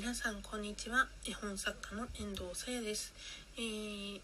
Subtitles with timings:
[0.00, 1.06] 皆さんこんにちは。
[1.28, 3.12] 絵本作家の遠藤さやです、
[3.58, 4.20] えー、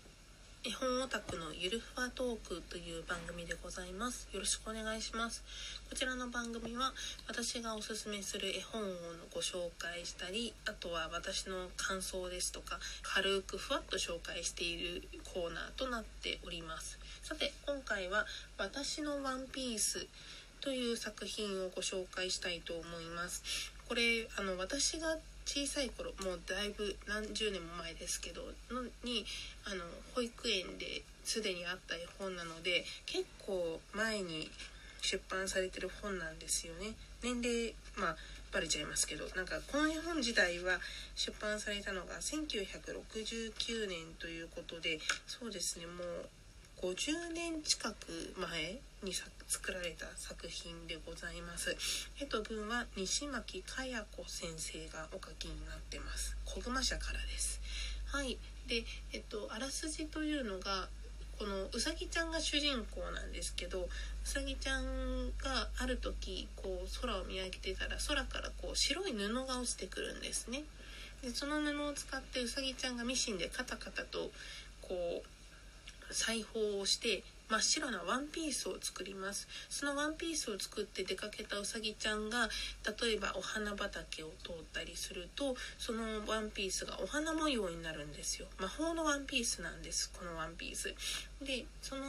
[0.65, 4.27] 絵本オタクのゆるふわトークという番組でございます。
[4.33, 5.45] よろしくお願いします。
[5.91, 6.95] こちらの番組は
[7.29, 8.87] 私がおすすめする絵本を
[9.35, 15.03] ご紹介したりあとは私の感想ですとか軽くふわっと紹介している
[15.35, 16.99] コーナーとなっております。
[17.23, 18.25] さて今回は
[18.57, 20.07] 私のワンピース
[20.63, 23.75] という作品をご紹介したいと思います。
[23.87, 29.25] これあの私が小さい頃もうだいぶ何十年も前ですけどのに
[29.65, 34.51] あの保育園ですでにあった絵本なので結構前に
[35.01, 36.95] 出版されてる本なんですよね。
[37.23, 38.17] 年齢まあ
[38.53, 40.79] バレちゃいますけどなんかこの絵本自体は
[41.15, 46.29] 出版されたのが1969年ということでそうですねもう
[46.83, 49.13] 50年近く前に
[49.49, 51.75] 作られた作品でございます。
[52.21, 56.37] 絵と文は西巻かや子先生がお書きになってます。
[56.45, 57.63] 小熊社からです。
[58.13, 58.37] はい。
[58.69, 60.89] で、えっと、あらすじというのが、
[61.39, 63.89] このうさぎちゃんが主人公なんですけどう
[64.25, 70.65] さぎちゃんがある時こう空を見上げてたら空からこう白い布が落ちてくるんですね
[71.23, 74.31] でその布を使ってうさぎちゃんがミシンでカタカタと
[74.81, 75.36] こう
[76.17, 79.47] 裁縫をして真っ白なワンピースを作ります。
[79.69, 82.49] そのワンピースを作って出かけたうさぎちゃんが
[83.01, 88.49] 例えばお花畑を通ったりするとそのワンピースがお花模様になるんですよ。
[88.59, 90.95] 魔法のワンピースなんですこのワンピース。
[91.45, 92.03] でその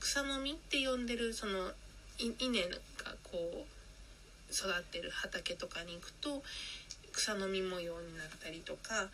[0.00, 1.70] 草の実って呼んでるその
[2.18, 6.42] 稲がこう育ってる畑とかに行くと
[7.12, 9.08] 草の実模様になったりとか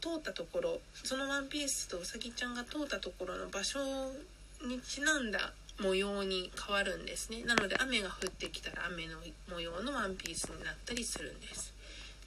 [0.00, 3.78] 通ったところそのワンピースとうさぎちゃんが通ったところの場所
[4.66, 7.42] にちなんだ模様に変わるんですね。
[7.44, 9.16] なので雨が降ってきたら雨の
[9.50, 11.72] 模様のワンピースになったりするんです。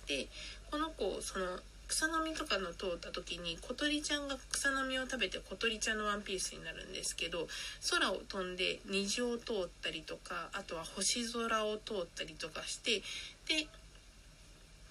[0.07, 0.27] で
[0.71, 7.47] この子その草の実とかの通った時に小鳥ちゃんが草の実を食べて小鳥ちゃんのワンピースになるんですけど
[7.91, 13.03] 空を飛んで虹を通ったりとかあとは星空を通ったりとかして
[13.47, 13.67] で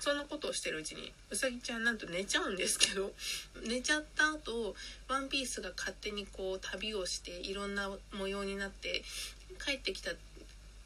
[0.03, 3.15] そんなことをしてるうちにうさぎちゃんなんと寝ちゃうんですけど
[3.65, 4.75] 寝ちゃった後
[5.07, 9.05] ワンピースが勝手にこう旅をしていろんな模様になって
[9.65, 10.11] 帰ってきた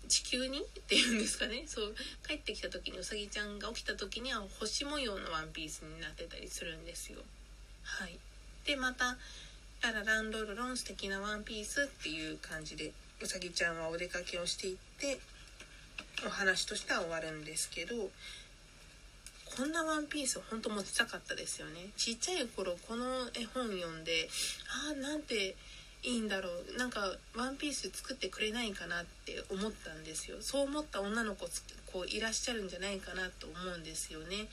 [0.06, 1.94] 地球にっていうんですかねそう
[2.28, 7.24] 帰ってきた時にうさぎちゃんが起きた時には星模様のワンピースになってたりするんですよ。
[7.84, 8.18] はい、
[8.66, 9.16] でまた
[9.80, 15.18] 「ララランロロロン素敵なワンピース」っていう感じでうさぎちゃんはお出かけをしていって
[16.26, 18.10] お話としては終わるんですけど
[19.54, 21.88] こんなワンピースほんと持ちたかったですよね。
[21.96, 24.28] ちっちゃい頃この絵本読んで
[24.88, 25.54] ああなんて
[26.02, 26.78] いいんだろう。
[26.78, 27.00] なんか
[27.36, 30.36] ワンピース作ってくれないかなって思ったんですよ。
[30.40, 31.46] そう思った女の子
[31.92, 34.48] こういらっしゃるんじゃないかなと思うんですよね。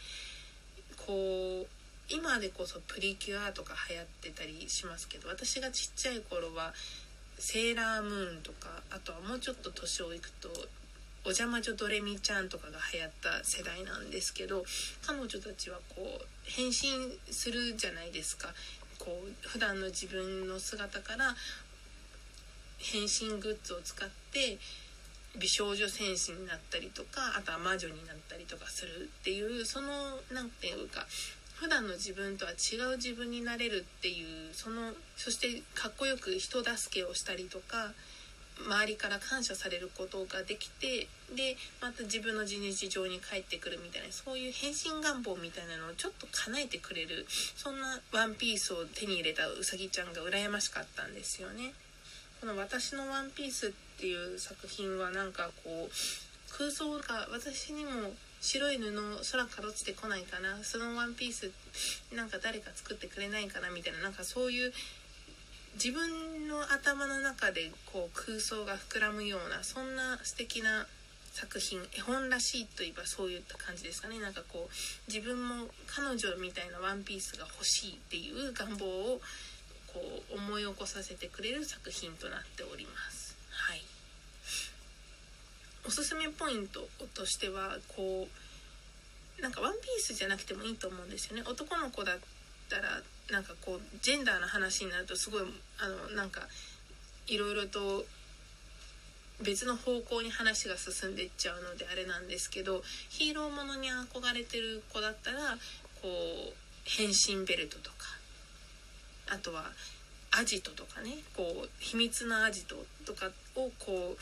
[1.05, 1.67] こう
[2.09, 6.73] 今でこそプリキュアとか流行ってたりしますけど私がちっちゃい頃は
[7.39, 10.49] セーラームーンとかあとはもうちょっと年をいくと
[11.25, 14.65] お邪魔女ドレミちゃんとかが流行った世代なんですけど
[15.07, 18.49] 彼女たちはこう変身するじゃないですか。
[18.99, 21.35] こう普段の自分の姿から
[22.77, 24.57] 変身グッズを使って
[25.37, 29.89] 美少女戦士になったりとかあとは魔女になったりとかするっていうその
[30.31, 31.05] 何て言うか
[31.55, 37.93] 普段の自分とは違う自分になれるっていうそのそしてかっこよく人助けをしたりとか
[38.59, 47.25] 周りから感謝されることができてでまた自分の日常に帰ってくるみたいなそういう変身願望みたいなのをちょっと叶えてくれる
[47.55, 51.73] そんなワンピースを手に入れたうさぎちゃんが羨ましかったんですよね。
[52.39, 58.91] この「私のワンピース」っていう作品はなんかこう空想が私にも白い布
[59.31, 61.49] 空から落ちてこないかなそのワンピース
[62.13, 64.73] なんか誰か作ってくれないかなみたいななんかそういう
[65.75, 70.85] 自分の頭の中でこう空想が膨らむようなそんな素敵な
[71.33, 74.19] 作品絵本らしいといえばそういった感じですかね。
[74.19, 79.19] なんかこう自分も彼女みたいなワンピースが欲しいっていう願望を
[79.87, 79.99] こ
[80.31, 83.35] う思い起こさせてくれる作品となっております。
[83.49, 83.81] はい。
[85.85, 91.43] おすすめポイントとしてはこうなんかワンピースじゃなくてもいいと思うんですよね。
[91.45, 92.19] 男の子だっ
[92.69, 93.01] たら
[93.31, 95.41] なんかこうジェンダーの話になるとすごい
[95.79, 96.41] あのなんか
[97.27, 98.05] いろいろと
[99.41, 105.57] 別の方向に話が進んでいっちゃうのであれなんですけどヒーローものに憧れてる子だったら
[106.01, 106.53] こう
[106.85, 108.07] 変身ベルトとか
[109.31, 109.63] あとは
[110.31, 112.75] アジトとかねこう秘密のアジト
[113.05, 114.17] とかをこう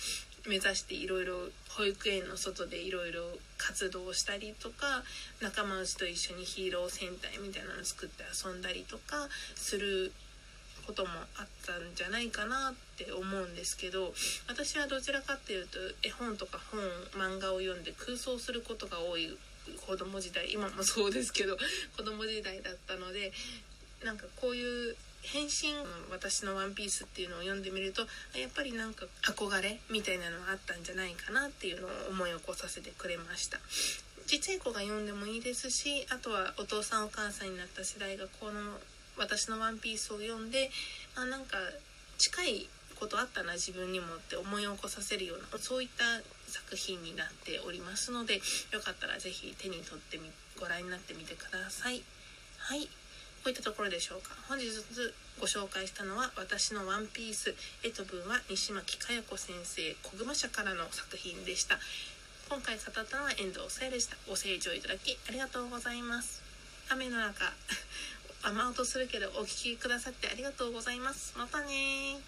[0.47, 1.35] 目指していろいろ
[1.69, 3.21] 保育園の外でいろいろ
[3.57, 5.03] 活動したりとか
[5.41, 10.11] 仲間内と一緒にヒーロー戦隊みたいなのを作って遊んだりとかする
[10.85, 14.13] こともあったんじゃないかなって思うんですけど
[14.47, 16.81] 私はどちらかっていうと絵本とか本
[17.21, 19.37] 漫画を読んで空想することが多い
[19.87, 21.55] 子供時代今もそうですけど
[21.95, 23.31] 子供時代だったので
[24.03, 25.73] なんかこういう変身
[26.11, 28.01] 私のワンピースっていうのを読んでみると
[28.37, 33.59] やっぱりなんか憧れみたいなのがあったんじゃないかなっていうのを思い起こさせてくれました
[34.25, 38.79] ちっちゃい子が読んでもいいですしあとはお父さんお母さんになった世代がこの
[39.17, 40.71] 私のワンピースを読んで
[41.15, 41.57] あなんか
[42.17, 42.69] 近い
[42.99, 46.05] ことあったな自分にもって思い起こさせるようなそういった
[46.47, 48.35] 作品になっておりますので
[48.71, 50.29] よかったら是非手に取ってみ
[50.59, 52.03] ご覧になってみてください。
[52.59, 52.87] はい
[53.41, 54.35] こういったところでしょうか。
[54.47, 54.69] 本日
[55.39, 61.79] ご紹介したのは私のワンピース絵と文は西巻佳代子先生小熊社からの作品でした。
[62.49, 66.43] 今回語ったのは遠藤さやでしたご清聴いただきありがとうございます。
[66.91, 67.51] 雨の中
[68.45, 71.33] 雨音するけどお聴きくださってありがとうございます。
[71.35, 72.21] またね